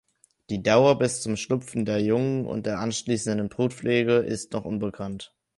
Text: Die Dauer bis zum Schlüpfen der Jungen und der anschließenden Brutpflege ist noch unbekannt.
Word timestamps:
Die 0.49 0.63
Dauer 0.63 0.97
bis 0.97 1.21
zum 1.21 1.37
Schlüpfen 1.37 1.85
der 1.85 2.01
Jungen 2.01 2.47
und 2.47 2.65
der 2.65 2.79
anschließenden 2.79 3.49
Brutpflege 3.49 4.13
ist 4.17 4.51
noch 4.51 4.65
unbekannt. 4.65 5.35